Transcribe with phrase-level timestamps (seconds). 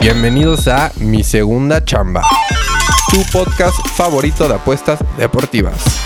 [0.00, 2.22] Bienvenidos a Mi Segunda Chamba,
[3.10, 6.00] tu podcast favorito de apuestas deportivas.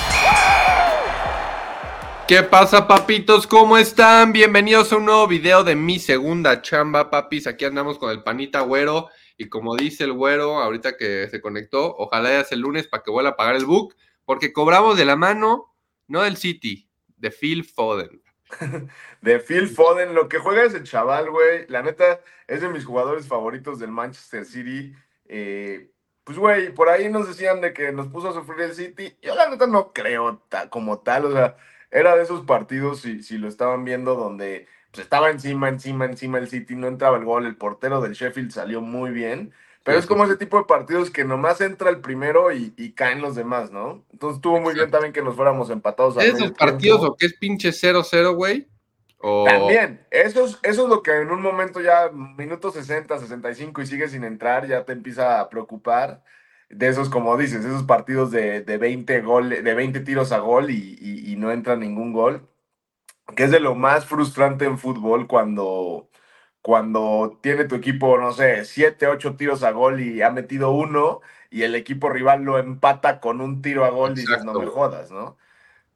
[2.26, 3.46] ¿Qué pasa, papitos?
[3.46, 4.32] ¿Cómo están?
[4.32, 7.46] Bienvenidos a un nuevo video de Mi Segunda Chamba, papis.
[7.46, 9.08] Aquí andamos con el panita güero.
[9.36, 13.02] Y como dice el güero, ahorita que se conectó, ojalá ya sea el lunes para
[13.02, 15.74] que vuelva a pagar el book, porque cobramos de la mano,
[16.08, 16.88] no del City,
[17.18, 18.22] de Phil Foden.
[19.20, 20.14] de Phil Foden.
[20.14, 24.44] Lo que juega ese chaval, güey, la neta es de mis jugadores favoritos del Manchester
[24.44, 24.94] City.
[25.26, 25.90] Eh,
[26.24, 29.16] pues, güey, por ahí nos decían de que nos puso a sufrir el City.
[29.22, 31.26] Yo, la neta, no creo como tal.
[31.26, 31.56] O sea,
[31.90, 36.38] era de esos partidos, si, si lo estaban viendo, donde pues, estaba encima, encima, encima
[36.38, 37.46] el City, no entraba el gol.
[37.46, 39.52] El portero del Sheffield salió muy bien.
[39.84, 43.34] Pero es como ese tipo de partidos que nomás entra el primero y, caen los
[43.34, 44.04] demás, ¿no?
[44.12, 46.16] Entonces estuvo muy bien también que nos fuéramos empatados.
[46.18, 48.68] ¿Es esos partidos o que es pinche 0-0, güey?
[49.20, 53.86] También, eso es, eso es lo que en un momento ya, minuto 60, 65 y
[53.86, 56.22] sigue sin entrar, ya te empieza a preocupar.
[56.68, 60.70] De esos, como dices, esos partidos de, de 20, gol, de 20 tiros a gol
[60.70, 62.48] y, y no entra ningún gol.
[63.36, 66.08] Que es de lo más frustrante en fútbol cuando,
[66.62, 71.20] cuando tiene tu equipo, no sé, 7, 8 tiros a gol y ha metido uno
[71.50, 74.66] y el equipo rival lo empata con un tiro a gol y dices, no me
[74.66, 75.36] jodas, ¿no?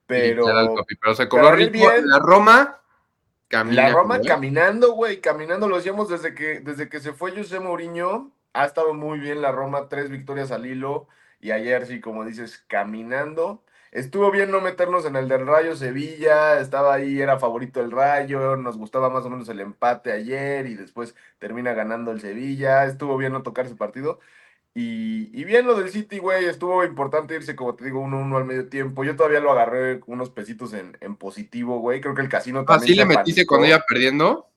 [0.07, 0.45] Pero,
[1.01, 2.09] pero se cobró bien.
[2.09, 2.81] la Roma
[3.51, 8.33] la Roma caminando, güey, caminando, lo decíamos desde que, desde que se fue José Mourinho,
[8.53, 11.07] ha estado muy bien la Roma, tres victorias al hilo,
[11.41, 13.63] y ayer sí, como dices, caminando.
[13.97, 18.55] Estuvo bien no meternos en el del Rayo Sevilla, estaba ahí, era favorito el Rayo,
[18.59, 23.17] nos gustaba más o menos el empate ayer y después termina ganando el Sevilla, estuvo
[23.17, 24.21] bien no tocar ese partido.
[24.75, 28.45] Y, bien lo del City, güey, estuvo importante irse, como te digo, uno uno al
[28.45, 29.03] medio tiempo.
[29.03, 32.03] Yo todavía lo agarré unos pesitos en, positivo, güey.
[32.03, 32.83] Creo que el casino también.
[32.83, 34.51] ¿Así le metiste cuando iba perdiendo?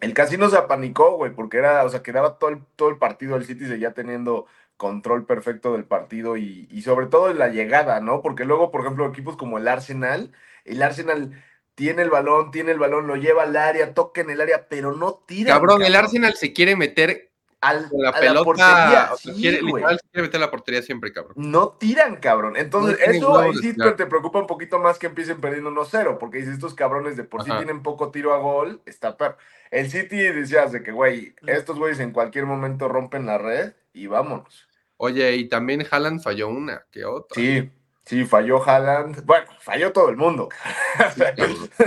[0.00, 3.36] El casino se apanicó, güey, porque era, o sea, quedaba todo el, todo el partido,
[3.36, 4.46] el City seguía teniendo
[4.76, 8.22] control perfecto del partido y, y sobre todo en la llegada, ¿no?
[8.22, 10.32] Porque luego, por ejemplo, equipos como el Arsenal,
[10.64, 11.32] el Arsenal
[11.74, 14.94] tiene el balón, tiene el balón, lo lleva al área, toca en el área, pero
[14.94, 15.54] no tira.
[15.54, 15.82] cabrón.
[15.82, 17.30] el Arsenal se quiere meter
[17.60, 21.34] al, la pelota, quiere, meter la portería siempre, cabrón.
[21.36, 22.56] No tiran, cabrón.
[22.56, 26.54] Entonces, eso ahí sí te preocupa un poquito más que empiecen perdiendo 1-0, porque dices,
[26.54, 29.36] estos cabrones de por sí tienen poco tiro a gol, está per...
[29.70, 34.06] El City decías de que, güey, estos güeyes en cualquier momento rompen la red y
[34.06, 34.68] vámonos.
[34.96, 37.40] Oye, y también Haaland falló una que otra.
[37.40, 37.70] Sí,
[38.10, 39.24] Sí, falló Haaland.
[39.24, 40.48] Bueno, falló todo el mundo.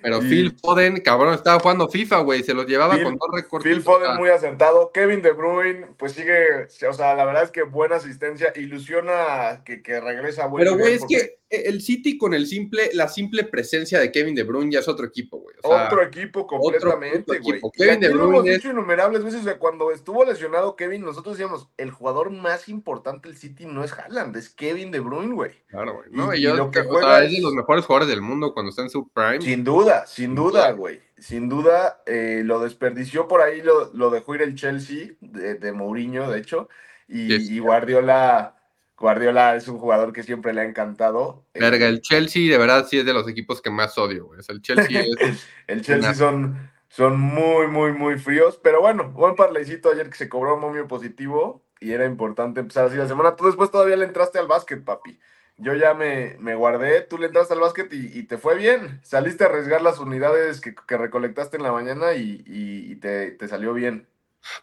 [0.00, 2.44] Pero Phil Foden, cabrón, estaba jugando FIFA, güey.
[2.44, 3.72] Se los llevaba con dos recortes.
[3.72, 4.92] Phil Foden muy acertado.
[4.92, 6.68] Kevin De Bruyne, pues sigue.
[6.88, 8.52] O sea, la verdad es que buena asistencia.
[8.54, 10.48] Ilusiona que, que regresa.
[10.56, 14.42] Pero, güey, es que el City con el simple, la simple presencia de Kevin De
[14.42, 15.56] Bruyne ya es otro equipo, güey.
[15.62, 17.60] otro equipo completamente, güey.
[17.72, 18.22] Kevin De Bruyne.
[18.22, 19.42] Lo hemos dicho innumerables veces.
[19.58, 24.36] cuando estuvo lesionado Kevin, nosotros decíamos, el jugador más importante del City no es Haaland,
[24.36, 25.55] es Kevin De Bruyne, güey.
[25.68, 26.08] Claro, güey.
[26.10, 28.82] No, y, yo, lo que juega es de los mejores jugadores del mundo cuando está
[28.82, 29.40] en su prime.
[29.40, 31.00] Sin duda, sin duda, güey.
[31.18, 35.72] Sin duda, eh, lo desperdició por ahí, lo, lo, dejó ir el Chelsea de, de
[35.72, 36.68] Mourinho, de hecho.
[37.08, 38.52] Y, Guardiola.
[38.98, 41.44] Guardiola es un jugador que siempre le ha encantado.
[41.52, 44.40] Verga, el Chelsea de verdad sí es de los equipos que más odio, güey.
[44.48, 45.46] el Chelsea es.
[45.66, 48.58] el Chelsea son, son muy, muy, muy fríos.
[48.62, 52.86] Pero bueno, buen parlecito ayer que se cobró un momio positivo y era importante empezar
[52.86, 53.36] así la semana.
[53.36, 55.18] Tú después todavía le entraste al básquet, papi.
[55.58, 59.00] Yo ya me, me guardé, tú le entraste al básquet y, te fue bien.
[59.02, 64.06] Saliste a arriesgar las unidades que, recolectaste en la mañana y, te, salió bien.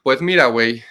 [0.04, 0.84] Pues mira, güey.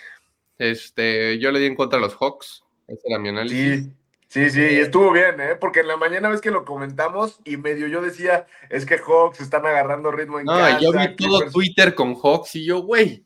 [0.59, 2.65] Este, yo le di en contra a los Hawks.
[2.89, 3.85] Ese era mi análisis.
[3.85, 3.93] Sí,
[4.29, 5.57] sí, sí, y estuvo bien, ¿eh?
[5.57, 9.41] Porque en la mañana ves que lo comentamos y medio yo decía, es que Hawks
[9.41, 13.25] están agarrando ritmo en no, yo vi todo Twitter con Hawks y yo, güey,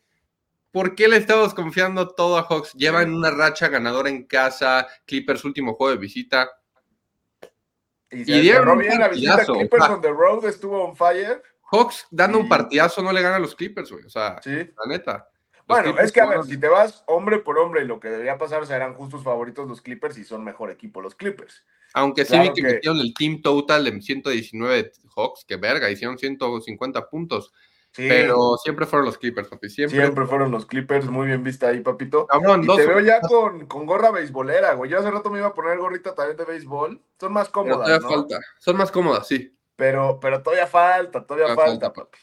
[0.77, 2.75] ¿Por qué le estamos confiando todo a Hawks?
[2.75, 6.51] Llevan una racha ganadora en casa, Clippers último juego de visita.
[8.11, 9.45] Y, dieron bien la visita.
[9.45, 11.43] Clippers on the road estuvo on fire.
[11.71, 14.05] Hawks dando un partidazo no le gana a los Clippers, güey.
[14.05, 15.29] O sea, la neta.
[15.67, 18.65] bueno, es que a ver, si te vas hombre por hombre, lo que debería pasar
[18.67, 21.65] serán justos favoritos los Clippers y son mejor equipo los Clippers.
[21.95, 27.09] Aunque sí vi que, metieron el team total de 119 Hawks, que verga, hicieron 150
[27.09, 27.53] puntos.
[27.97, 29.69] Pero siempre fueron los Clippers, papi.
[29.71, 30.27] Siempre.
[30.27, 31.07] fueron los Clippers.
[31.07, 32.27] Muy bien vista ahí, papito.
[32.63, 34.91] y te veo ya con, con, gorra beisbolera, güey.
[34.91, 37.01] Yo hace rato me iba a poner gorrita también de béisbol.
[37.19, 38.09] Son más cómodas, ¿no?
[38.09, 38.39] falta.
[38.59, 39.57] Son más cómodas, sí.
[39.77, 42.19] Pero, pero todavía falta, todavía falta, papi.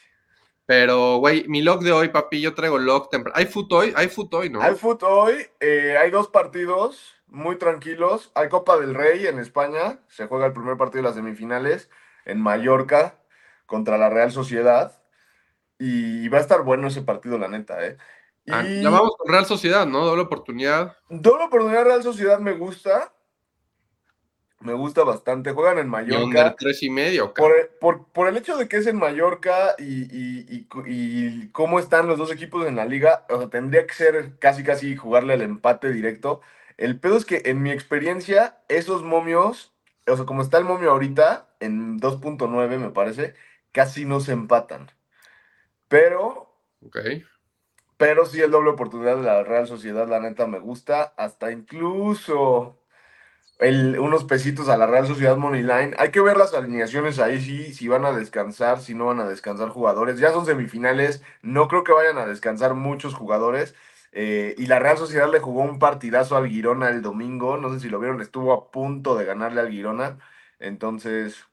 [0.66, 3.36] Pero, güey, mi log de hoy, papi, yo traigo log temprano.
[3.36, 3.92] ¿Hay foot hoy?
[3.96, 4.62] Hay foot hoy, ¿no?
[4.62, 5.46] Hay foot hoy.
[5.60, 8.30] Eh, hay dos partidos muy tranquilos.
[8.34, 9.98] Hay Copa del Rey en España.
[10.08, 11.90] Se juega el primer partido de las semifinales
[12.24, 13.18] en Mallorca
[13.66, 15.03] contra la Real Sociedad.
[15.78, 17.96] Y va a estar bueno ese partido, la neta, ¿eh?
[18.50, 18.82] Ah, y...
[18.82, 20.04] ya vamos con Real Sociedad, ¿no?
[20.04, 20.96] Doble oportunidad.
[21.08, 23.12] Doble oportunidad Real Sociedad me gusta.
[24.60, 25.52] Me gusta bastante.
[25.52, 26.48] Juegan en Mallorca.
[26.48, 27.52] ¿Y tres y medio, por,
[28.12, 32.66] por, el hecho de que es en Mallorca y, y, cómo están los dos equipos
[32.66, 36.40] en la liga, o sea, tendría que ser casi casi jugarle el empate directo.
[36.78, 39.74] El pedo es que en mi experiencia, esos momios,
[40.06, 43.34] o sea, como está el momio ahorita, en 2.9 me parece,
[43.70, 44.90] casi no se empatan.
[45.88, 46.54] Pero.
[46.84, 46.98] Ok.
[47.96, 51.14] Pero sí, el doble oportunidad de la Real Sociedad, la neta, me gusta.
[51.16, 52.78] Hasta incluso
[53.58, 55.94] el, unos pesitos a la Real Sociedad Moneyline.
[55.98, 59.28] Hay que ver las alineaciones ahí, sí, si van a descansar, si no van a
[59.28, 60.18] descansar jugadores.
[60.18, 63.74] Ya son semifinales, no creo que vayan a descansar muchos jugadores.
[64.12, 67.56] Eh, y la Real Sociedad le jugó un partidazo al Girona el domingo.
[67.56, 70.18] No sé si lo vieron, estuvo a punto de ganarle al Girona.
[70.58, 71.44] Entonces,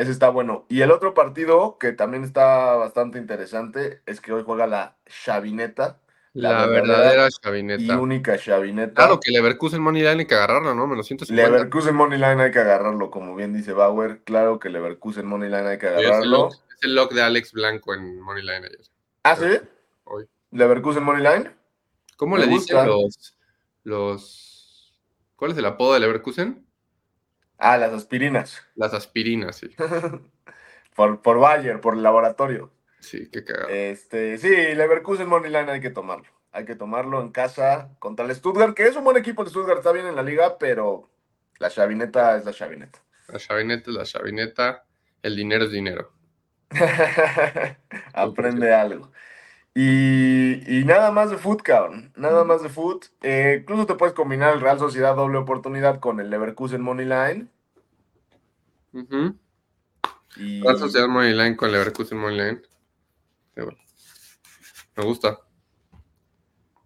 [0.00, 0.64] ese está bueno.
[0.70, 6.00] Y el otro partido que también está bastante interesante es que hoy juega la Chavineta.
[6.32, 7.82] La, verdadera, Chavineta.
[7.82, 8.94] Y única Chavineta.
[8.94, 10.86] Claro que Leverkusen Moneyline hay que agarrarlo, ¿no?
[10.86, 11.50] Menos 150.
[11.50, 14.22] Leverkusen Moneyline hay que agarrarlo, como bien dice Bauer.
[14.24, 16.48] Claro que Leverkusen Moneyline hay que agarrarlo.
[16.48, 18.80] Es el, lock, de Alex Blanco en Moneyline ayer.
[19.24, 19.60] ¿Ah, sí?
[20.04, 20.24] Hoy.
[20.50, 21.54] ¿Leverkusen Moneyline?
[22.16, 23.36] ¿Cómo le dicen los,
[23.84, 24.94] los.
[25.36, 26.69] ¿Cuál es el apodo de Leverkusen?
[27.60, 28.62] Ah, las aspirinas.
[28.74, 29.68] Las aspirinas, sí.
[30.96, 32.72] por, por Bayer, por el laboratorio.
[33.00, 33.68] Sí, qué cagado.
[33.68, 36.26] Este, sí, Leverkusen Moneyline hay que tomarlo.
[36.52, 39.42] Hay que tomarlo en casa contra el Stuttgart, que es un buen equipo.
[39.42, 41.10] El Stuttgart está bien en la liga, pero
[41.58, 42.98] la chavineta es la chavineta.
[43.28, 44.84] La chavineta es la chavineta.
[45.22, 46.12] El dinero es dinero.
[48.14, 49.12] Aprende algo.
[49.74, 52.12] Y, nada más de foot, cabrón.
[52.16, 53.06] Nada más de foot.
[53.22, 57.48] Eh, incluso te puedes combinar el Real Sociedad doble oportunidad con el Leverkusen Money Line.
[60.36, 62.62] Real Sociedad Money Line con Leverkusen Money Line.
[64.96, 65.38] Me gusta.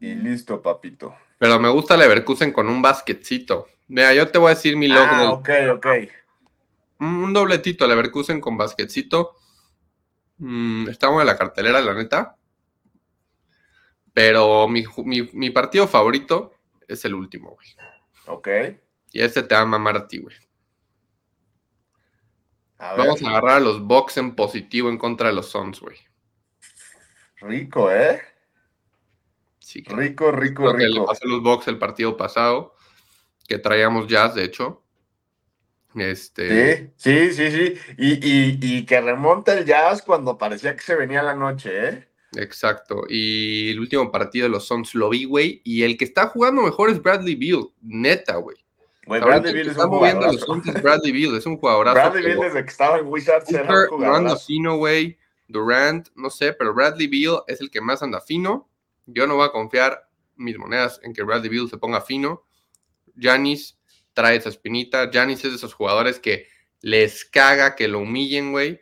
[0.01, 1.15] Y listo, papito.
[1.39, 3.67] Pero me gusta Leverkusen con un basquetcito.
[3.89, 5.07] Mira, yo te voy a decir mi logo.
[5.11, 5.87] Ah, ok, ok.
[7.01, 9.37] Un, dobletito Leverkusen con basquetcito.
[10.39, 12.37] Mm, estamos en la cartelera, la neta.
[14.15, 16.55] Pero mi, partido favorito
[16.87, 17.67] es el último, güey.
[18.27, 18.49] Ok.
[19.11, 20.37] Y este te va a mamar a ti, güey.
[22.79, 25.97] Vamos a agarrar a los Bucks en positivo en contra de los Suns, güey.
[27.41, 28.23] Rico, ¿eh?
[29.59, 30.77] Sí, rico, rico, rico.
[30.77, 32.77] Que le pasó a los Bucks el partido pasado,
[33.49, 34.85] que traíamos jazz, de hecho.
[35.97, 36.93] Este...
[36.97, 37.81] Sí, sí, sí, sí.
[37.99, 42.14] Y, y, y que remonta el jazz cuando parecía que se venía la noche, ¿eh?
[42.37, 43.05] Exacto.
[43.09, 45.61] Y el último partido de los Suns lo vi, güey.
[45.65, 47.69] Y el que está jugando mejor es Bradley Beal.
[47.83, 48.57] Neta, güey.
[49.07, 51.37] Bradley Beal es un moviendo los Suns es Bradley Beal.
[51.37, 51.95] Es un jugadorazo.
[51.95, 55.19] Bradley Beal desde que estaba en Wizards era un anda fino, güey.
[55.49, 56.53] Durant, no sé.
[56.53, 58.69] Pero Bradley Beal es el que más anda fino.
[59.07, 62.45] Yo no voy a confiar mis monedas en que Bradley Beal se ponga fino.
[63.19, 63.79] Janis
[64.13, 65.11] trae esa espinita.
[65.13, 66.49] Janis es de esos jugadores que
[66.81, 68.81] les caga que lo humillen, güey.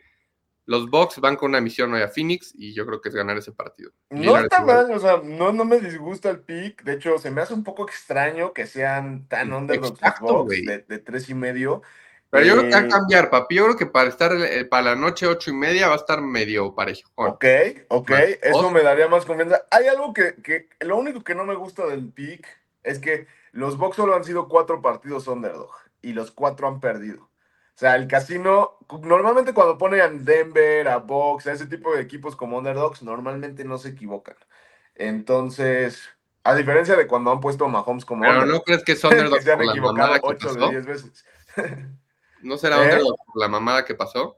[0.65, 3.37] Los Bucks van con una misión hoy a Phoenix y yo creo que es ganar
[3.37, 3.91] ese partido.
[4.09, 6.83] No está mal, o sea, no, no me disgusta el pick.
[6.83, 10.85] De hecho, se me hace un poco extraño que sean tan underdogs los Bucks de,
[10.87, 11.81] de, tres y medio.
[12.29, 13.55] Pero yo creo que va a eh, cambiar, papi.
[13.55, 16.21] Yo creo que para estar eh, para la noche ocho y media va a estar
[16.21, 17.11] medio parejo.
[17.15, 17.45] Ok,
[17.89, 18.11] ok.
[18.41, 19.65] Eso me daría más confianza.
[19.69, 22.47] Hay algo que, que, lo único que no me gusta del pick
[22.83, 27.29] es que los Bucks solo han sido cuatro partidos underdog y los cuatro han perdido.
[27.75, 32.01] O sea, el casino, normalmente cuando ponen a Denver, a Box, a ese tipo de
[32.01, 34.35] equipos como underdogs, normalmente no se equivocan.
[34.93, 36.09] Entonces,
[36.43, 39.41] a diferencia de cuando han puesto a Mahomes como Pero no crees que es underdog
[39.41, 41.25] se han equivocado 8 de 10 veces.
[42.41, 42.83] ¿No será ¿Eh?
[42.83, 44.37] underdog por la mamada que pasó?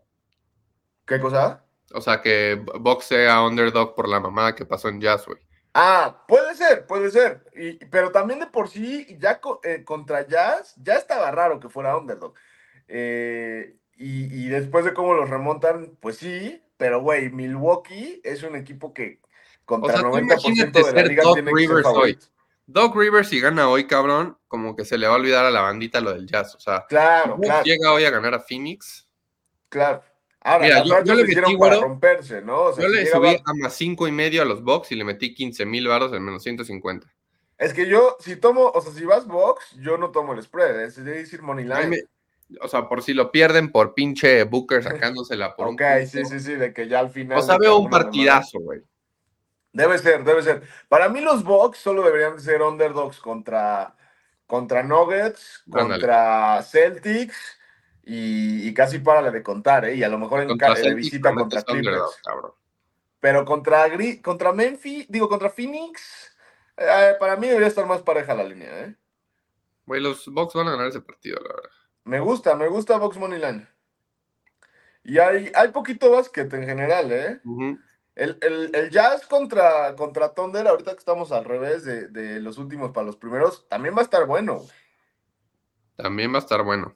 [1.05, 1.63] ¿Qué cosa?
[1.93, 5.39] O sea, que Box sea underdog por la mamada que pasó en Jazz, güey.
[5.73, 7.43] Ah, puede ser, puede ser.
[7.53, 11.97] Y, pero también de por sí, ya eh, contra Jazz, ya estaba raro que fuera
[11.97, 12.33] underdog.
[12.87, 18.93] Eh, y, después de cómo los remontan, pues sí, pero güey, Milwaukee es un equipo
[18.93, 19.21] que
[19.63, 22.35] contra el 90% de la liga tiene Rivers que ser
[22.67, 25.61] Doc Rivers si gana hoy, cabrón, como que se le va a olvidar a la
[25.61, 26.55] bandita lo del jazz.
[26.55, 27.63] O sea, claro, claro.
[27.63, 29.07] llega hoy a ganar a Phoenix.
[29.69, 30.03] Claro.
[30.41, 32.63] Ahora, Mira, yo- yo le metí, para romperse, ¿no?
[32.63, 34.95] O sea, Yo si le subí a más cinco y medio a los box y
[34.95, 37.11] le metí 15 mil varos en menos 150.
[37.57, 40.81] Es que yo, si tomo, o sea, si vas box, yo no tomo el spread,
[40.81, 42.07] es decir, money line.
[42.61, 46.07] O sea, por si lo pierden por pinche Booker sacándosela por Ok, un punto.
[46.07, 47.39] sí, sí, sí, de que ya al final.
[47.39, 48.81] O sea, veo un partidazo, güey.
[49.73, 50.63] Debe ser, debe ser.
[50.87, 53.95] Para mí los Bucks solo deberían ser underdogs contra,
[54.47, 55.89] contra Nuggets, Ándale.
[55.89, 57.57] contra Celtics
[58.03, 59.95] y, y casi para de contar, ¿eh?
[59.95, 62.21] Y a lo mejor en Contra ca- de Celtics visita contra Clippers.
[63.19, 63.89] Pero contra,
[64.21, 66.33] contra Memphis, digo, contra Phoenix,
[66.77, 68.95] eh, para mí debería estar más pareja la línea, ¿eh?
[69.85, 71.69] Güey, los Bucks van a ganar ese partido, la verdad.
[72.05, 73.67] Me gusta, me gusta Box Money Line.
[75.03, 77.41] Y hay, hay poquito básquet en general, ¿eh?
[78.15, 82.57] El, el- el Jazz contra, contra Thunder, ahorita que estamos al revés de, de los
[82.57, 84.55] últimos para los primeros, también va a estar bueno.
[84.59, 84.69] güey.
[85.95, 86.95] También va a estar bueno.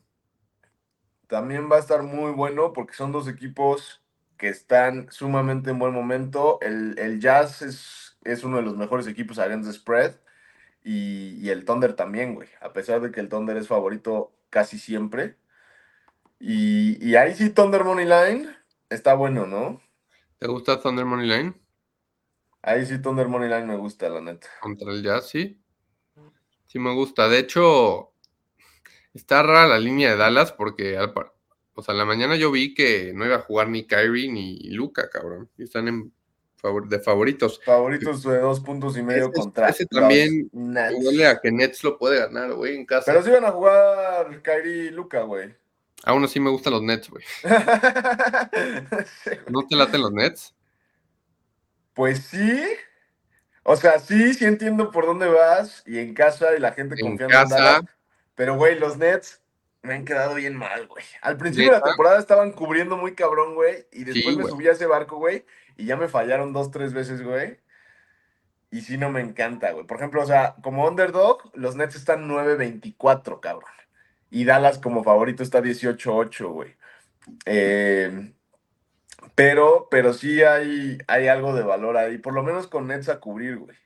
[1.28, 4.02] También va a estar muy bueno porque son dos equipos
[4.38, 6.58] que están sumamente en buen momento.
[6.62, 10.16] El, el Jazz es, es uno de los mejores equipos against the spread.
[10.84, 12.48] Y, y el Thunder también, güey.
[12.62, 15.38] A pesar de que el Thunder es favorito casi siempre.
[16.40, 18.50] Y, y ahí sí, Thunder Money Line
[18.90, 19.82] está bueno, ¿no?
[20.38, 21.54] ¿Te gusta Thunder Money Line
[22.62, 24.48] Ahí sí, Thunder Money Line me gusta, la neta.
[24.62, 25.30] contra el Jazz?
[25.30, 25.62] Sí.
[26.66, 27.28] Sí me gusta.
[27.30, 28.14] De hecho,
[29.14, 31.34] está rara la línea de Dallas porque, al par-
[31.74, 34.70] o sea, en la mañana yo vi que no iba a jugar ni Kyrie ni
[34.72, 35.50] Luca, cabrón.
[35.58, 36.14] Y están en
[36.88, 37.62] de favoritos.
[37.64, 39.70] Favoritos de dos puntos y medio Ese- contra.
[39.70, 40.96] ese también Nets.
[41.04, 43.12] Huele a que Nets lo puede ganar, güey, en casa.
[43.12, 45.54] Pero sí van a jugar Kyrie y Luca, güey.
[46.04, 47.24] Aún así me gustan los Nets, güey.
[49.48, 50.54] ¿No te laten los Nets?
[51.94, 52.64] Pues sí.
[53.64, 57.02] O sea, sí, sí entiendo por dónde vas y en casa y la gente En
[57.08, 57.56] confiando en casa.
[57.62, 57.82] Dallas.
[58.36, 59.42] Pero, güey, los Nets
[59.82, 61.04] me han quedado bien mal, güey.
[61.22, 63.86] Al principio de la temporada estaban cubriendo muy cabrón, güey.
[63.92, 65.46] Y después Sí, me subí a ese barco, güey.
[65.80, 67.58] Y ya me fallaron dos, tres veces, güey.
[68.70, 69.86] Y sí no me encanta, güey.
[69.86, 73.72] Por ejemplo, o sea, como underdog, los Nets están 9-24, cabrón.
[74.30, 76.76] Y Dallas como favorito está 18-8, güey.
[77.46, 78.34] Eh,
[79.36, 82.18] pero, pero sí hay, hay algo de valor ahí.
[82.18, 83.78] Por lo menos con Nets a cubrir, güey.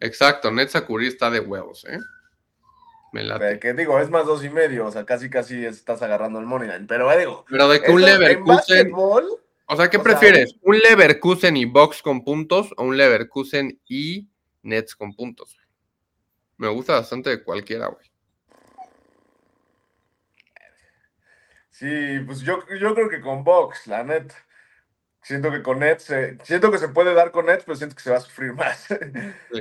[0.00, 1.98] Exacto, Nets a cubrir está de huevos, ¿eh?
[3.12, 3.58] Me late.
[3.58, 4.86] Que digo, es más dos y medio.
[4.86, 6.84] O sea, casi casi estás agarrando el money line.
[6.86, 8.46] Pero eh, digo, Pero de que un en Leverkusen.
[8.46, 9.39] básquetbol,
[9.72, 10.56] O sea, ¿qué o sea, prefieres?
[10.62, 14.28] ¿Un Leverkusen y Box con puntos o un Leverkusen y
[14.62, 15.56] Nets con puntos?
[16.56, 18.10] Me gusta bastante de cualquiera, güey.
[21.70, 24.32] Sí, pues yo, yo creo que con Box, la net.
[25.22, 26.12] Siento que con Nets,
[26.42, 28.88] siento que se puede dar con Nets, pero siento que se va a sufrir más.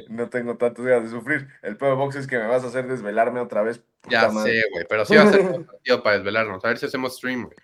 [0.09, 1.47] No tengo tantas ganas de sufrir.
[1.61, 3.83] El peor de Box es que me vas a hacer desvelarme otra vez.
[4.09, 4.59] Ya madre.
[4.59, 6.65] sé, güey, pero sí va a ser un partido para desvelarnos.
[6.65, 7.57] A ver si hacemos stream, güey.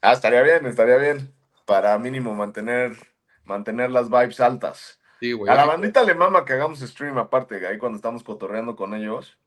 [0.00, 1.35] Ah, estaría bien, estaría bien.
[1.66, 2.96] Para mínimo mantener,
[3.44, 4.98] mantener las vibes altas.
[5.20, 5.52] Sí, güey.
[5.52, 9.38] A la bandita le mama que hagamos stream aparte, ahí cuando estamos cotorreando con ellos.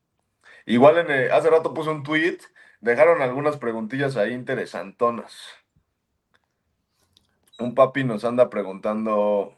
[0.66, 2.38] Igual en el- hace rato puse un tweet,
[2.80, 5.34] dejaron algunas preguntillas ahí interesantonas.
[7.58, 9.54] Un papi nos anda preguntando,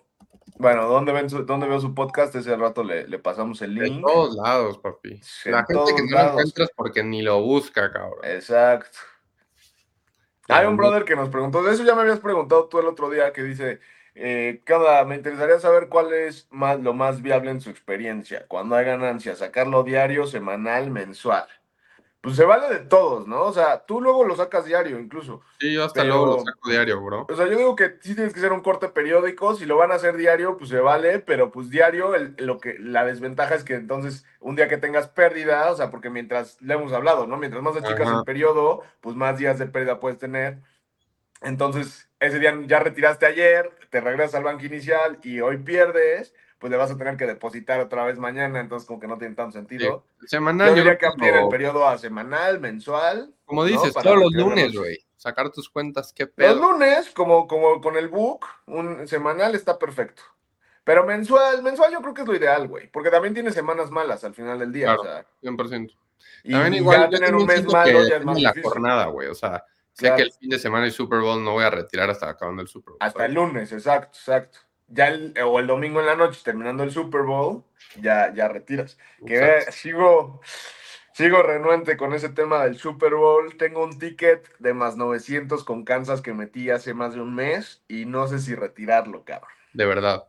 [0.59, 2.35] bueno, ¿dónde, ven su- dónde veo su podcast?
[2.35, 4.05] Ese rato le, le pasamos el link.
[4.05, 5.21] todos lados, papi.
[5.45, 8.19] En La gente que no lo encuentras porque ni lo busca, cabrón.
[8.25, 8.99] Exacto.
[10.53, 13.11] Hay un brother que nos preguntó, de eso ya me habías preguntado tú el otro
[13.11, 13.81] día, que dice,
[14.15, 15.05] eh, ¿qué onda?
[15.05, 19.39] Me interesaría saber cuál es más, lo más viable en su experiencia, cuando hay ganancias,
[19.39, 21.47] sacarlo diario, semanal, mensual.
[22.23, 23.43] Pues se vale de todos, ¿no?
[23.43, 25.41] O sea, tú luego lo sacas diario incluso.
[25.59, 27.27] Sí, yo hasta Pero- luego lo saco diario, bro.
[27.29, 29.91] O sea, yo digo que sí tienes que hacer un corte periódico, si lo van
[29.91, 33.65] a hacer diario, pues se vale, pero pues diario, el- lo que, la desventaja es
[33.65, 37.37] que entonces un día que tengas pérdida, o sea, porque mientras, le hemos hablado, ¿no?
[37.39, 38.19] Mientras más achicas Ajá.
[38.19, 40.59] el periodo, pues más días de pérdida puedes tener.
[41.41, 46.71] Entonces, ese día ya retiraste ayer, te regresas al banco inicial y hoy pierdes, pues
[46.71, 49.51] le vas a tener que depositar otra vez mañana, entonces como que no tiene tanto
[49.59, 50.05] sentido.
[50.27, 53.35] Semanal, Yo yo diría que amplíen el periodo a semanal, mensual.
[53.45, 53.67] Como ¿no?
[53.67, 54.97] dices, todos los lunes, güey.
[55.17, 56.55] Sacar tus cuentas, qué Los pedo.
[56.73, 60.23] lunes, como, como con el book, un semanal está perfecto.
[60.85, 62.89] Pero mensual, mensual yo creo que es lo ideal, güey.
[62.93, 64.87] Porque también tiene semanas malas al final del día.
[64.95, 65.01] Claro.
[65.01, 65.91] O sea, 100%.
[66.45, 68.71] y También ya igual, yo tener un mes malo ya es más la difícil.
[68.71, 69.27] jornada, güey.
[69.27, 70.17] O sea, sé Claro.
[70.17, 72.69] que el fin de semana y Super Bowl no voy a retirar hasta acabando el
[72.69, 72.99] Super Bowl.
[73.01, 74.59] Hasta el lunes, exacto, exacto.
[74.95, 77.65] Ya el, o el domingo en la noche, terminando el Super Bowl,
[78.01, 78.99] ya, ya retiras.
[79.27, 80.43] Que sigo,
[81.15, 83.57] sigo renuente con ese tema del Super Bowl.
[83.57, 87.83] Tengo un ticket de más 900 con Kansas que metí hace más de un mes
[87.89, 89.51] y no sé si retirarlo, cabrón.
[89.73, 90.29] De verdad.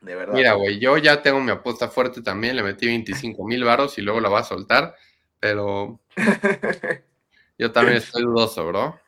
[0.00, 0.34] De verdad.
[0.34, 2.54] Mira, güey, yo ya tengo mi apuesta fuerte también.
[2.54, 4.94] Le metí 25 mil varos y luego la voy a soltar.
[5.40, 6.00] Pero
[7.58, 9.00] yo también estoy dudoso, bro.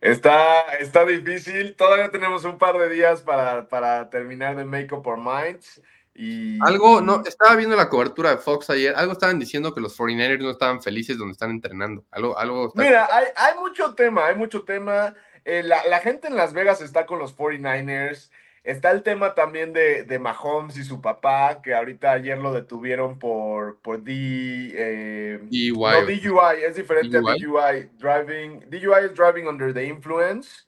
[0.00, 1.74] Está, está difícil.
[1.76, 5.80] Todavía tenemos un par de días para, para terminar de Make Up Our Minds.
[6.14, 6.58] Y...
[6.62, 10.40] Algo, no, estaba viendo la cobertura de Fox ayer, algo estaban diciendo que los 49ers
[10.40, 12.04] no estaban felices donde están entrenando.
[12.10, 15.14] Algo, algo Mira, hay, hay, mucho tema, hay mucho tema.
[15.44, 18.30] Eh, la, la, gente en Las Vegas está con los 49ers.
[18.68, 23.18] Está el tema también de, de, Mahomes y su papá, que ahorita ayer lo detuvieron
[23.18, 25.72] por, por D, eh, DUI.
[25.72, 27.30] No, DUI, es diferente DUI.
[27.30, 27.90] a DUI.
[27.96, 30.66] Driving, DUI es driving under the influence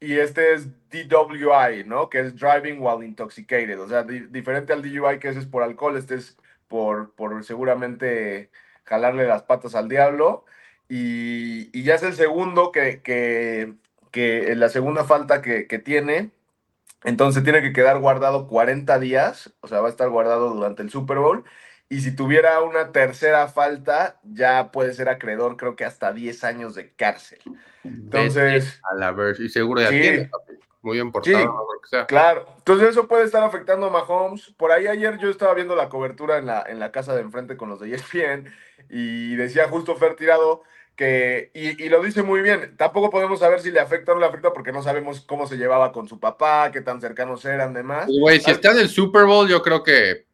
[0.00, 2.10] y este es DWI, ¿no?
[2.10, 3.80] Que es driving while intoxicated.
[3.80, 6.36] O sea, di diferente al DUI que ese es por alcohol, este es
[6.68, 8.50] por, por seguramente
[8.84, 10.44] jalarle las patas al diablo.
[10.90, 13.72] Y, y ya es el segundo que, que,
[14.10, 16.32] que la segunda falta que, que tiene
[17.04, 20.90] entonces tiene que quedar guardado 40 días, o sea, va a estar guardado durante el
[20.90, 21.44] Super Bowl.
[21.88, 26.74] Y si tuviera una tercera falta, ya puede ser acreedor, creo que hasta 10 años
[26.76, 27.40] de cárcel.
[27.82, 28.80] Entonces.
[28.90, 30.30] A la ver, y seguro ya sí, tiene,
[30.82, 31.42] muy importante.
[31.42, 31.48] Sí,
[31.90, 32.06] sea.
[32.06, 32.46] Claro.
[32.58, 34.54] Entonces eso puede estar afectando a Mahomes.
[34.56, 37.56] Por ahí ayer yo estaba viendo la cobertura en la, en la casa de enfrente
[37.56, 38.52] con los de ESPN
[38.88, 40.62] y decía justo Fer Tirado
[41.00, 44.20] que, y, y, lo dice muy bien, tampoco podemos saber si le afecta o no
[44.20, 47.72] le afecta porque no sabemos cómo se llevaba con su papá, qué tan cercanos eran,
[47.72, 48.06] demás.
[48.06, 50.26] Güey, si está en el Super Bowl, yo creo que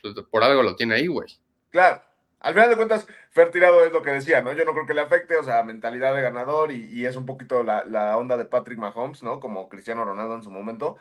[0.00, 1.26] pues, por algo lo tiene ahí, güey.
[1.70, 2.04] Claro.
[2.38, 4.52] Al final de cuentas, Fer Tirado es lo que decía, ¿no?
[4.52, 7.26] Yo no creo que le afecte, o sea, mentalidad de ganador y, y es un
[7.26, 9.40] poquito la, la, onda de Patrick Mahomes, ¿no?
[9.40, 10.98] Como Cristiano Ronaldo en su momento.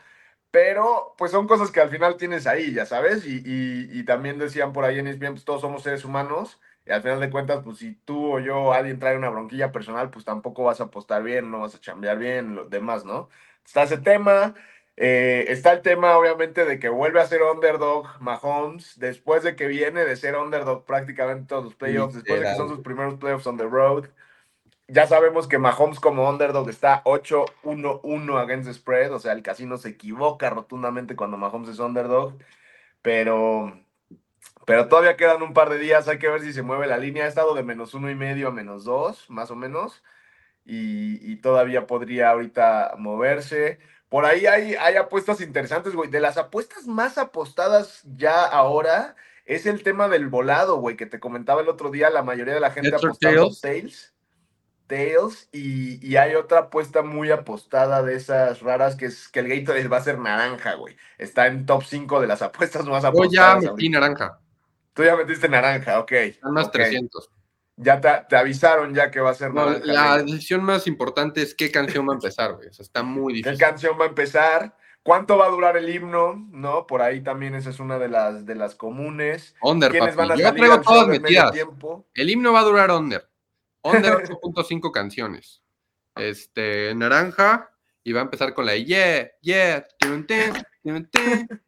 [0.49, 3.23] Pero, pues son cosas que al final tienes ahí, ya sabes.
[3.27, 7.19] Y también decían por ahí en ESPN, pues todos somos seres humanos y al final
[7.19, 10.79] de cuentas, pues si tú o yo, alguien trae una bronquilla personal, pues tampoco vas
[10.81, 13.29] a apostar bien, no vas a chambear bien, lo demás, ¿no?
[13.65, 14.53] Está ese tema.
[14.97, 19.67] Eh, está el tema, obviamente, de que vuelve a ser underdog Mahomes, después de que
[19.67, 23.47] viene de ser underdog prácticamente todos los playoffs, después de que son sus primeros playoffs
[23.47, 24.05] on the road.
[24.87, 29.77] Ya sabemos que Mahomes como underdog está 8-1-1 against the spread, o sea, el casino
[29.77, 32.37] se equivoca rotundamente cuando Mahomes es underdog,
[33.01, 33.73] pero
[34.65, 37.25] pero todavía quedan un par de días, hay que ver si se mueve la línea.
[37.25, 40.03] Ha estado de menos uno y medio a menos dos, más o menos.
[40.65, 43.79] Y, y todavía podría ahorita moverse.
[44.09, 46.09] Por ahí hay, hay apuestas interesantes, güey.
[46.09, 51.19] De las apuestas más apostadas ya ahora es el tema del volado, güey, que te
[51.19, 52.09] comentaba el otro día.
[52.09, 54.13] La mayoría de la gente apostando Tails.
[54.87, 55.49] Tails.
[55.51, 59.87] Y, y, hay otra apuesta muy apostada de esas raras que es que el Gatorade
[59.87, 60.95] va a ser naranja, güey.
[61.19, 63.63] Está en top 5 de las apuestas más apostadas.
[63.63, 64.39] Yo ya metí naranja.
[64.95, 66.11] Tú ya metiste naranja, ok.
[66.13, 66.85] Están más okay.
[66.85, 67.29] 300.
[67.75, 69.85] Ya te, te, avisaron ya que va a ser no, naranja.
[69.85, 72.69] La decisión más importante es qué canción va a empezar, güey.
[72.69, 73.57] O sea, está muy difícil.
[73.57, 74.77] ¿Qué canción va a empezar?
[75.03, 76.47] ¿Cuánto va a durar el himno?
[76.49, 76.87] ¿No?
[76.87, 79.53] Por ahí también esa es una de las, de las comunes.
[79.61, 81.51] Under, ¿Quiénes van a Yo traigo todas metidas.
[81.51, 82.07] Tiempo?
[82.13, 83.29] El himno va a durar under.
[83.81, 85.61] Under 8.5 canciones.
[86.15, 87.69] Este, naranja.
[88.01, 89.85] Y va a empezar con la yeah, yeah.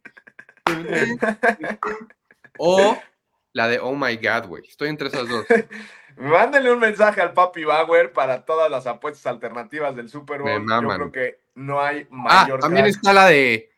[2.59, 2.97] O
[3.57, 4.63] la de Oh My God, güey.
[4.67, 5.43] Estoy entre esas dos.
[6.17, 10.63] Mándenle un mensaje al Papi Bauer para todas las apuestas alternativas del Super Bowl.
[10.67, 12.59] Yo creo que no hay mayor.
[12.59, 12.95] Ah, también crack.
[12.95, 13.71] está la de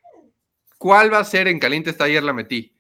[0.78, 2.76] ¿Cuál va a ser en Caliente está ayer la metí?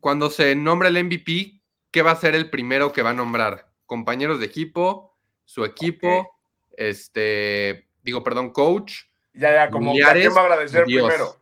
[0.00, 3.68] Cuando se nombra el MVP, ¿qué va a ser el primero que va a nombrar?
[3.84, 6.88] Compañeros de equipo, su equipo, okay.
[6.88, 9.02] este, digo, perdón, coach.
[9.34, 11.06] Ya, ya, como ¿a quién va a agradecer Dios.
[11.06, 11.36] primero?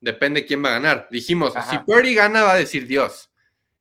[0.00, 1.08] Depende quién va a ganar.
[1.10, 1.70] Dijimos, Ajá.
[1.70, 3.30] si Purdy gana, va a decir Dios.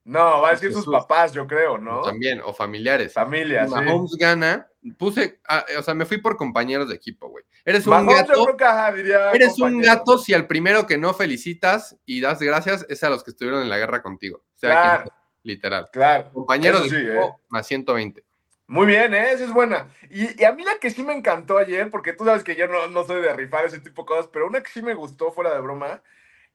[0.05, 2.03] No, va a decir sus papás, yo creo, ¿no?
[2.03, 3.11] También, o familiares.
[3.11, 3.67] Familias.
[3.69, 4.17] Si Mahomes sí.
[4.19, 4.67] gana,
[4.99, 7.43] puse, ah, o sea, me fui por compañeros de equipo, güey.
[7.65, 8.33] Eres un Mahomes, gato.
[8.35, 9.77] Yo creo que, ajá, diría eres compañero.
[9.77, 13.31] un gato si al primero que no felicitas y das gracias es a los que
[13.31, 14.43] estuvieron en la guerra contigo.
[14.55, 15.11] O sea, claro.
[15.41, 15.89] literal.
[15.91, 16.31] Claro.
[16.31, 17.43] Compañeros de sí, equipo eh.
[17.49, 18.23] más 120.
[18.67, 19.31] Muy bien, ¿eh?
[19.31, 19.89] esa es buena.
[20.11, 22.67] Y, y, a mí la que sí me encantó ayer, porque tú sabes que yo
[22.67, 25.31] no, no soy de rifar ese tipo de cosas, pero una que sí me gustó
[25.31, 26.03] fuera de broma,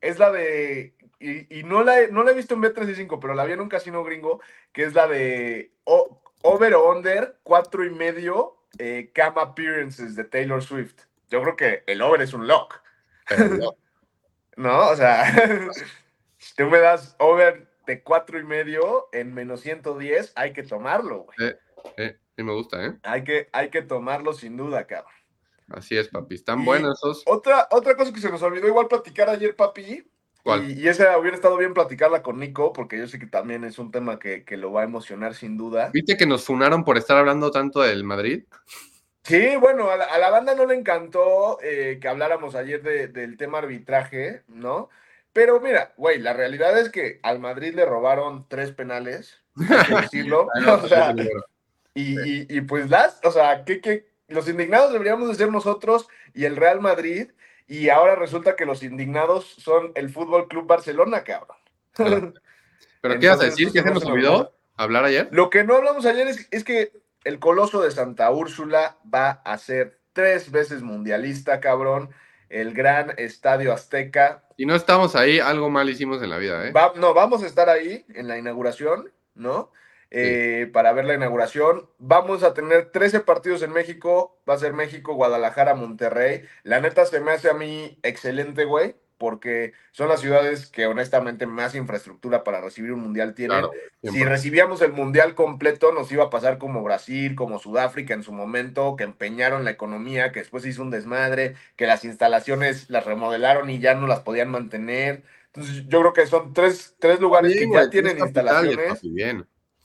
[0.01, 3.35] es la de, y, y no, la he, no la he visto en B365, pero
[3.35, 4.41] la vi en un casino gringo,
[4.73, 10.25] que es la de o, over o under, cuatro y medio eh, cam appearances de
[10.25, 11.03] Taylor Swift.
[11.29, 12.81] Yo creo que el over es un lock.
[13.39, 13.77] No.
[14.57, 15.71] no, o sea,
[16.39, 21.25] si tú me das over de cuatro y medio en menos 110, hay que tomarlo,
[21.25, 21.51] güey.
[21.51, 21.59] Eh,
[21.97, 22.95] eh, sí me gusta, ¿eh?
[23.03, 25.13] Hay que, hay que tomarlo sin duda, cabrón.
[25.71, 26.35] Así es, papi.
[26.35, 27.23] Están y buenos esos.
[27.27, 30.05] Otra, otra cosa que se nos olvidó igual platicar ayer, papi.
[30.43, 30.71] ¿Cuál?
[30.71, 33.79] Y, y esa hubiera estado bien platicarla con Nico, porque yo sé que también es
[33.79, 35.91] un tema que, que, lo va a emocionar sin duda.
[35.93, 38.45] ¿Viste que nos funaron por estar hablando tanto del Madrid?
[39.23, 43.09] Sí, bueno, a la, a la banda no le encantó eh, que habláramos ayer de,
[43.09, 44.89] del tema arbitraje, ¿no?
[45.33, 50.01] Pero mira, güey, la realidad es que al Madrid le robaron tres penales, hay que
[50.03, 50.49] decirlo.
[50.83, 51.15] o sea,
[51.95, 56.09] y, y, y, pues las, o sea, ¿qué, qué, los indignados deberíamos de ser nosotros
[56.35, 57.31] y el Real Madrid,
[57.67, 61.59] y ahora resulta que los indignados son el Fútbol Club Barcelona, cabrón.
[63.01, 63.71] ¿Pero qué ibas a decir?
[63.73, 65.29] ¿Qué se nos olvidó hablar ayer?
[65.31, 66.93] Lo que no hablamos ayer es, es que
[67.25, 72.11] el Coloso de Santa Úrsula va a ser tres veces mundialista, cabrón.
[72.49, 74.43] El gran Estadio Azteca.
[74.57, 76.73] Y no estamos ahí, algo mal hicimos en la vida, ¿eh?
[76.97, 79.71] no, vamos a estar ahí en la inauguración, ¿no?
[80.11, 81.89] Eh, para ver la inauguración.
[81.99, 84.41] Vamos a tener 13 partidos en México.
[84.49, 86.43] Va a ser México, Guadalajara, Monterrey.
[86.65, 91.45] La neta se me hace a mí excelente, güey porque son las ciudades que honestamente
[91.45, 93.67] más infraestructura para recibir un mundial tienen.
[94.03, 98.33] si recibíamos el mundial completo, nos iba a pasar como Brasil, como Sudáfrica en su
[98.33, 103.69] momento, que empeñaron la economía, que después hizo un desmadre, que las instalaciones las remodelaron
[103.69, 105.23] y ya no las podían mantener.
[105.53, 109.03] Entonces, yo creo que son tres, tres lugares que ya tienen instalaciones.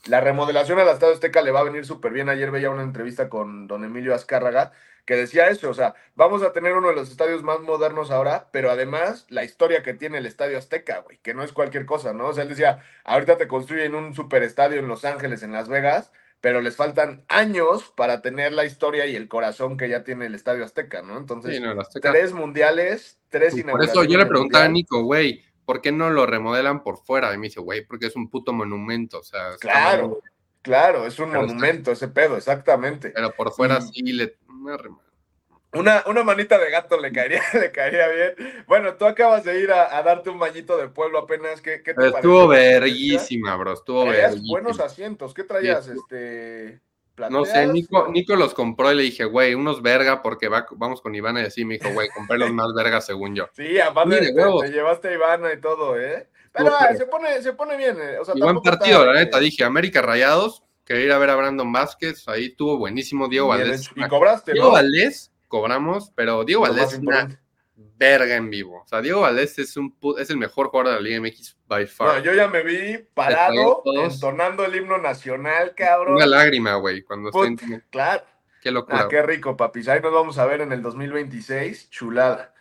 [0.08, 2.28] La remodelación al Estado Azteca le va a venir súper bien.
[2.28, 4.72] Ayer veía una entrevista con don Emilio Azcárraga
[5.06, 8.48] que decía eso, o sea, vamos a tener uno de los estadios más modernos ahora,
[8.50, 12.12] pero además la historia que tiene el Estadio Azteca, güey, que no es cualquier cosa,
[12.12, 12.26] ¿no?
[12.26, 16.10] O sea, él decía, ahorita te construyen un superestadio en Los Ángeles, en Las Vegas,
[16.40, 20.34] pero les faltan años para tener la historia y el corazón que ya tiene el
[20.34, 21.18] Estadio Azteca, ¿no?
[21.18, 21.62] Entonces,
[22.02, 23.94] tres mundiales, tres inauguraciones.
[23.94, 27.34] Por eso yo le preguntaba a Nico, güey, ¿por qué no lo remodelan por fuera?
[27.34, 29.56] Y me dice, güey, porque es un puto monumento, o sea.
[29.60, 30.22] Claro,
[30.62, 33.10] claro, es un monumento ese pedo, exactamente.
[33.10, 34.36] Pero por fuera sí le
[35.72, 38.64] una, una, manita de gato le caería, le caería bien.
[38.66, 41.60] Bueno, tú acabas de ir a, darte un bañito de pueblo apenas.
[41.60, 43.74] ¿Qué, qué te Estuvo verguísima, bro.
[43.74, 45.34] Estuvo traías buenos asientos.
[45.34, 45.88] ¿Qué traías?
[45.88, 46.80] Este.
[47.30, 51.14] No sé, Nico, Nico los compró y le dije, güey, unos verga, porque vamos con
[51.14, 53.48] Ivana y así me dijo, güey, compré los más vergas según yo.
[53.54, 56.28] Sí, aparte te, llevaste a Ivana y todo, ¿eh?
[56.52, 57.96] Pero ah, se, pone, se pone bien.
[58.00, 58.18] Eh.
[58.18, 59.38] O sea, buen partido, la neta.
[59.38, 63.90] Dije, América Rayados, quería ir a ver a Brandon Vázquez, ahí estuvo buenísimo Diego Valdés.
[63.94, 67.40] Y cobraste, Diego Valdés cobramos, pero Diego Valdés es una
[67.76, 68.82] verga en vivo.
[68.84, 71.86] O sea, Diego Valdés es, un, es el mejor jugador de la Liga MX by
[71.86, 72.22] far.
[72.22, 76.16] yo ya me vi parado, entonando el himno nacional, cabrón.
[76.16, 77.30] Una lágrima, güey, cuando
[77.90, 78.24] Claro.
[78.62, 79.02] Qué locura.
[79.02, 79.88] Ah, qué rico, papis.
[79.88, 81.90] Ahí nos vamos a ver en el 2026.
[81.90, 82.52] Chulada.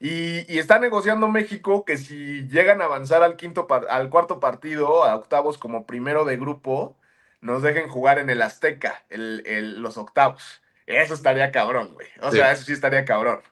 [0.00, 5.14] Y, está negociando México que si llegan a avanzar al quinto al cuarto partido, a
[5.14, 6.96] octavos como primero de grupo,
[7.40, 10.60] nos dejen jugar en el Azteca, el, los octavos.
[10.86, 12.08] Eso estaría cabrón, güey.
[12.20, 13.42] O sea, eso sí estaría cabrón.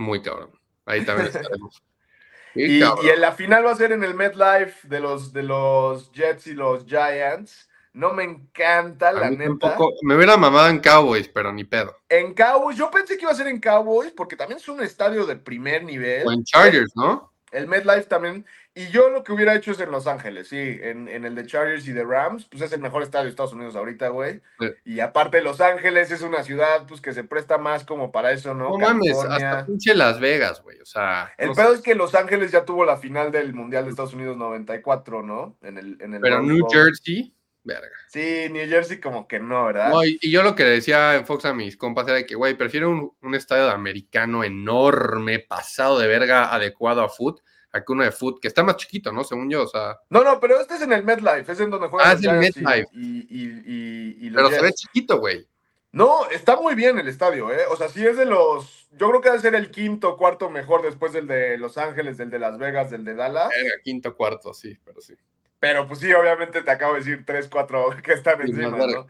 [0.00, 0.50] Muy cabrón.
[0.86, 1.82] Ahí también estaremos.
[2.54, 6.46] y, en la final va a ser en el MetLife de los, de los Jets
[6.46, 7.68] y los Giants.
[7.92, 9.76] No me encanta, la neta.
[10.02, 11.96] me hubiera mamado en Cowboys, pero ni pedo.
[12.08, 15.26] En Cowboys, yo pensé que iba a ser en Cowboys, porque también es un estadio
[15.26, 16.26] de primer nivel.
[16.26, 17.32] O en Chargers, ¿no?
[17.50, 21.08] El MetLife también y yo lo que hubiera hecho es en Los Ángeles, sí, en,
[21.08, 24.08] el de Chargers y de Rams, pues es el mejor estadio de Estados Unidos ahorita,
[24.08, 24.42] güey.
[24.84, 28.54] Y aparte Los Ángeles es una ciudad, pues que se presta más como para eso,
[28.54, 28.70] ¿no?
[28.70, 31.32] No mames, hasta pinche Las Vegas, güey, o sea.
[31.36, 34.36] El pedo es que Los Ángeles ya tuvo la final del Mundial de Estados Unidos
[34.36, 35.58] 94, ¿no?
[35.62, 37.88] En el, en el Pero New Jersey, verga.
[38.06, 39.90] Sí, New Jersey como que no, ¿verdad?
[40.04, 43.12] y, yo lo que decía en Fox a mis compas era que, güey, prefiero un,
[43.20, 47.40] un estadio americano enorme, pasado de verga, adecuado a foot
[47.72, 49.24] aquí uno de foot, que está más chiquito, ¿no?
[49.24, 49.98] Según yo, o sea.
[50.08, 52.10] No, no, pero este es en el MetLife, es en donde juega.
[52.10, 52.88] Ah, es el MetLife.
[52.92, 55.46] Y, pero se ve chiquito, güey.
[55.92, 57.62] No, está muy bien el estadio, ¿eh?
[57.68, 58.88] O sea, sí es de los.
[58.92, 62.30] Yo creo que debe ser el quinto, cuarto mejor después del de Los Ángeles, del
[62.30, 63.50] de Las Vegas, del de Dallas.
[63.56, 65.14] El quinto, cuarto, sí, pero sí.
[65.58, 69.06] Pero pues sí, obviamente te acabo de decir tres, cuatro que están encima, ¿no?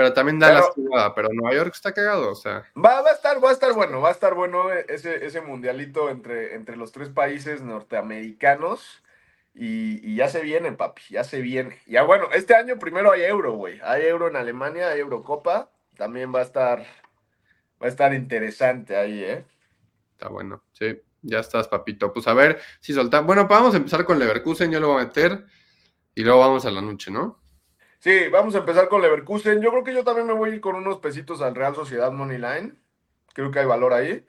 [0.00, 2.64] Pero también da la ciudad, pero Nueva York está cagado, o sea.
[2.74, 6.08] Va, va, a estar, va a estar bueno, va a estar bueno ese, ese mundialito
[6.08, 9.02] entre, entre los tres países norteamericanos.
[9.52, 11.82] Y, ya se viene, papi, ya se viene.
[11.86, 13.78] Ya bueno, este año primero hay euro, güey.
[13.82, 15.70] Hay euro en Alemania, hay Eurocopa.
[15.98, 19.44] También va a estar, va a estar interesante ahí, ¿eh?
[20.12, 20.98] Está bueno, sí.
[21.20, 22.10] Ya estás, papito.
[22.10, 23.26] Pues a ver si soltamos.
[23.26, 25.44] Bueno, pues vamos a empezar con Leverkusen, yo lo voy a meter.
[26.14, 27.39] Y luego vamos a la noche, ¿no?
[28.00, 29.60] Sí, vamos a empezar con Leverkusen.
[29.60, 32.10] Yo creo que yo también me voy a ir con unos pesitos al Real Sociedad
[32.10, 32.72] Money Line.
[33.34, 34.24] Creo que hay valor ahí.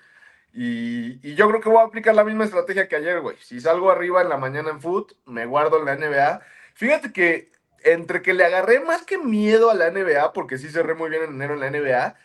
[0.54, 3.38] Y, yo creo que voy a aplicar la misma estrategia que ayer, güey.
[3.40, 6.42] Si salgo arriba en la mañana en foot, me guardo en la NBA.
[6.74, 7.52] Fíjate que
[7.86, 11.24] entre que le agarré más que miedo a la NBA, porque sí cerré muy bien
[11.24, 12.16] en enero en la NBA,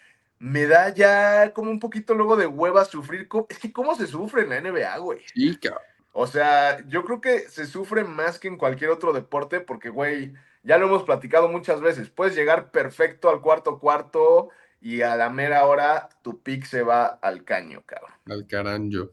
[0.41, 3.29] me da ya como un poquito luego de hueva sufrir.
[3.49, 5.21] Es que cómo se sufre en la NBA, güey.
[5.33, 5.83] Sí, cabrón.
[6.13, 10.33] O sea, yo creo que se sufre más que en cualquier otro deporte, porque, güey,
[10.67, 12.11] ya lo hemos platicado muchas veces.
[12.11, 14.51] Puedes llegar perfecto al cuarto cuarto
[14.81, 18.13] y a la mera hora tu pick se va al caño, cabrón.
[18.27, 19.11] Al caranjo.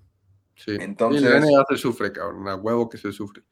[0.56, 0.78] Sí.
[0.80, 1.22] Entonces.
[1.22, 2.48] la NBA se sufre, cabrón.
[2.48, 3.44] A huevo que se sufre.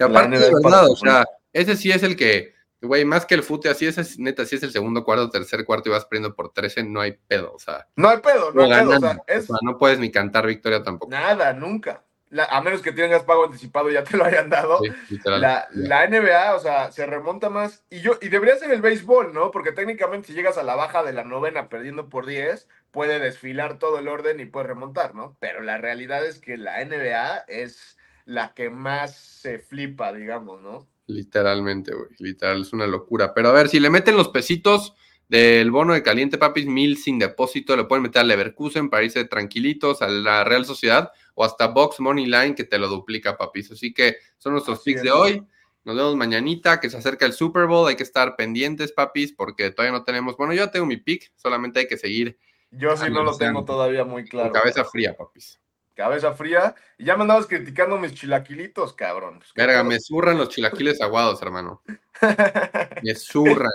[0.00, 2.54] Y aparte, de verdad, o sea, ese sí es el que
[2.84, 5.88] Güey, más que el fute, así es, neta, si es el segundo cuarto, tercer cuarto
[5.88, 7.88] y vas perdiendo por 13, no hay pedo, o sea.
[7.96, 9.48] No hay pedo, no, hay pedo, o sea, es...
[9.62, 11.10] no puedes ni cantar victoria tampoco.
[11.10, 12.03] Nada, nunca.
[12.36, 14.80] A menos que tengas pago anticipado y ya te lo hayan dado.
[15.24, 17.84] la, la, NBA, o sea, se remonta más.
[17.90, 19.50] Y yo y debería ser el béisbol, ¿no?
[19.50, 23.78] Porque técnicamente si llegas a la baja de la novena perdiendo por 10, puede desfilar
[23.78, 25.36] todo el orden y puede remontar, ¿no?
[25.40, 30.88] Pero la realidad es que la NBA es la que más se flipa, digamos, ¿no?
[31.06, 32.08] Literalmente, güey.
[32.18, 33.34] Literal, es una locura.
[33.34, 34.94] Pero a ver, si le meten los pesitos
[35.34, 39.24] del bono de caliente, papis, mil sin depósito, le pueden meter a Leverkusen para irse
[39.24, 43.72] tranquilitos a la Real Sociedad o hasta Box Money Line que te lo duplica, papis.
[43.72, 45.42] Así que son nuestros picks de hoy.
[45.82, 47.88] Nos vemos mañanita, que se acerca el Super Bowl.
[47.88, 50.36] Hay que estar pendientes, papis, porque todavía no tenemos.
[50.36, 52.38] Bueno, yo tengo mi pick, solamente hay que seguir.
[52.70, 54.52] Yo sí no lo tengo todavía muy claro.
[54.52, 55.58] cabeza fría, papis
[55.94, 56.74] cabeza fría.
[56.98, 59.38] Y ya me andabas criticando mis chilaquilitos, cabrón.
[59.38, 61.82] Pues, Verga, me zurran los chilaquiles aguados, hermano.
[63.02, 63.72] me zurran.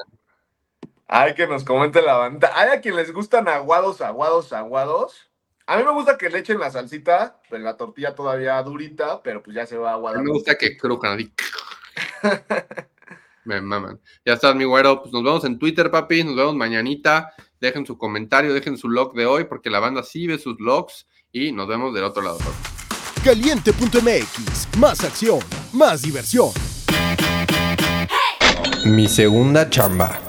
[1.12, 2.52] Hay que nos comente la banda.
[2.54, 5.28] Hay a quien les gustan aguados, aguados, aguados.
[5.65, 9.41] A mí me gusta que le echen la salsita, pues la tortilla todavía durita, pero
[9.41, 10.17] pues ya se va aguado.
[10.17, 11.34] A mí me gusta que crujan así.
[13.43, 14.00] me maman.
[14.24, 15.02] Ya estás, mi güero.
[15.02, 16.24] Pues nos vemos en Twitter, papi.
[16.24, 17.34] Nos vemos mañanita.
[17.60, 21.08] Dejen su comentario, dejen su log de hoy, porque la banda sí ve sus logs
[21.32, 22.38] y nos vemos del otro lado.
[23.24, 25.39] Caliente.mx, más acción,
[25.74, 26.52] más diversión.
[28.86, 30.29] Mi segunda chamba.